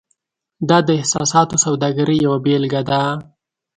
[0.69, 3.01] دا د احساساتو سوداګرۍ یوه بیلګه ده.